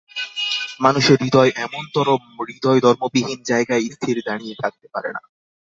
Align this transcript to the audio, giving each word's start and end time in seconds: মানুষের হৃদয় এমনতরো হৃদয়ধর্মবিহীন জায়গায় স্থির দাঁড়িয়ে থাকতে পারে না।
মানুষের 0.79 1.17
হৃদয় 1.23 1.51
এমনতরো 1.65 2.13
হৃদয়ধর্মবিহীন 2.47 3.39
জায়গায় 3.45 3.85
স্থির 3.87 4.15
দাঁড়িয়ে 4.27 4.55
থাকতে 4.63 4.87
পারে 4.93 5.09
না। 5.15 5.21